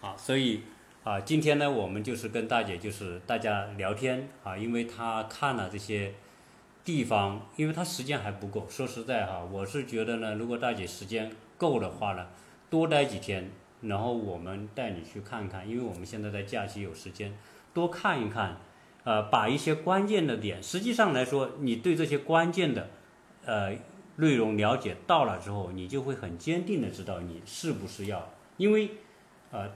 [0.00, 0.62] 好，所以。
[1.02, 6.12] 啊，今天呢，我们就是跟大姐就是大家聊天啊，因为她看了这些
[6.84, 8.66] 地方，因为她时间还不够。
[8.68, 12.26] 说实在哈，我是觉得呢，如果大姐时间够的话呢，
[12.70, 13.50] 多待几天，
[13.82, 17.36] 然后我们带你去看看，因为我们现在在假期有时间，
[17.74, 18.56] 多看一看，
[19.04, 22.88] 呃，把一些关键的点，实际上来说，你对这些关键的
[23.44, 23.76] 呃
[24.16, 28.92] 内容了解到了之后，你就会很坚定的知道你是不是要，因为
[29.50, 29.70] 呃。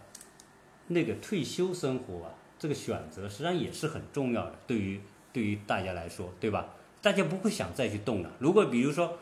[0.87, 5.01] 那个退休生活啊，这个选择实际上也是很重要的，对于
[5.33, 6.75] 对于大家来说，对吧？
[7.01, 8.31] 大家不会想再去动了。
[8.39, 9.17] 如果比如说，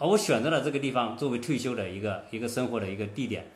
[0.00, 3.50] 而，我选择了这个地方作为退休的一个一个生活的一个地点，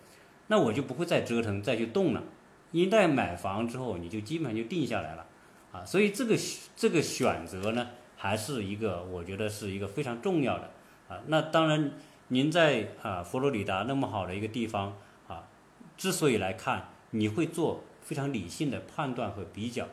[0.48, 2.22] 那我就不会再折腾再去动了。
[2.70, 5.26] 一旦买房之后，你就基本上就定下来了，
[5.72, 6.36] 啊，所以这个
[6.76, 10.70] 这个选择呢，还是一个我觉得是一个非常重要的
[11.08, 11.18] 啊。
[11.28, 11.92] 那当然，
[12.28, 15.48] 您在啊佛罗里达那么好的一个地方啊，
[15.96, 16.90] 之所以来看。
[17.16, 19.86] 你会做非常理性的判断和比较，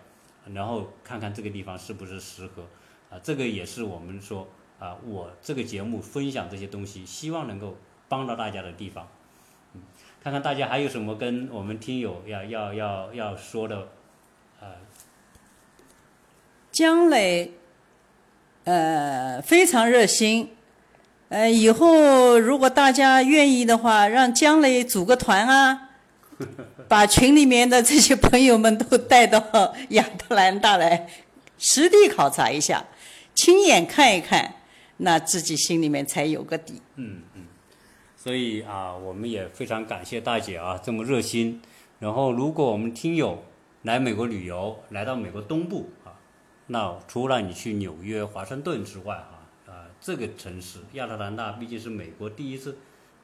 [0.56, 2.64] 然后看看这个地方是不是适合，
[3.12, 4.47] 啊，这个也是我们说
[4.82, 7.78] 啊，我这个节目分享这些东西，希望能够
[8.10, 9.08] 帮到大家的地方。
[9.76, 9.82] 嗯，
[10.24, 13.90] 看看大家还有什么跟我们听友要要要要说的，
[14.60, 14.68] 呃，
[16.72, 17.52] 江磊，
[18.64, 20.50] 呃，非常热心，
[21.30, 25.90] 呃，以后如果大家愿意的话，让江磊组个团啊。
[26.90, 29.40] 把群里面的这些朋友们都带到
[29.90, 31.08] 亚特兰大来，
[31.60, 32.84] 实地考察一下，
[33.36, 34.56] 亲眼看一看，
[35.04, 36.82] 那自己心里面才有个底。
[36.95, 37.45] 嗯嗯，
[38.16, 41.62] 所以啊，我们也非常感谢大姐啊，这么热心。
[41.99, 43.43] 然后，如果我们听友
[43.84, 46.14] 来美国旅游，来到美国东部啊，
[46.68, 52.78] 那除了你去纽约、华盛顿之外啊，啊，这个城市亚特兰大毕竟是美国第一次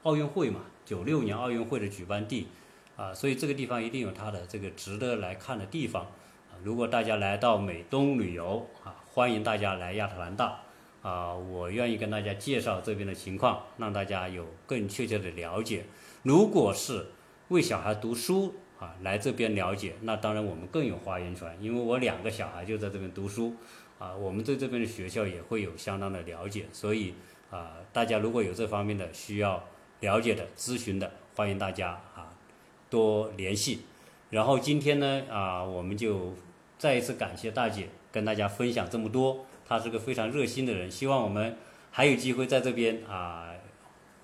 [0.03, 2.47] 奥运会嘛，九六年奥运会的举办地。
[2.95, 6.07] 啊，所以这个地方一定有它的这个值得来看的地方！
[6.63, 10.59] 如果大家来到美东旅游啊，欢迎大家来亚特兰大
[11.07, 15.85] 啊、我愿意跟大家介绍这边的情况，让大家有更确切的了解。
[16.23, 17.05] 如果是
[17.47, 23.55] 为小孩读书啊，来这边了解，那当然我们更有发言权，因为我两个小孩就在这边读书，
[23.97, 27.13] 啊，我们对这边的学校也会有相当的了解，所以
[27.49, 29.63] 啊，大家如果有这方面的需要
[30.01, 32.35] 了解的、咨询的，欢迎大家啊
[32.89, 33.83] 多联系。
[34.29, 36.33] 然后今天呢啊，我们就
[36.77, 41.57] 再一次感谢大姐跟大家分享这么多，她是个非常热心的人，希望我们
[41.91, 43.49] 还有机会在这边啊，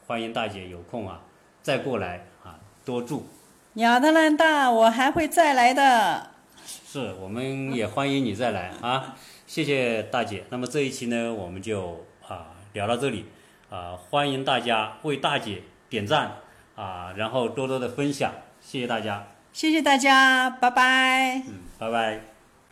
[0.08, 1.22] 欢迎大姐有空啊
[1.62, 3.28] 再过来啊多住。
[3.76, 6.30] 亚特兰大，我还会再来的。
[6.66, 9.16] 是，我们也欢迎你再来啊！
[9.48, 10.44] 谢谢大姐。
[10.50, 13.26] 那么这一期呢，我们就啊聊到这里
[13.70, 16.38] 啊，欢迎大家为大姐点赞
[16.76, 18.32] 啊，然后多多的分享，
[18.62, 21.41] 谢谢大家，谢谢大家，拜拜。
[21.48, 22.33] 嗯，拜拜。